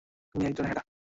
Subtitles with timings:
[0.35, 0.81] তুমি একজন মেয়ে।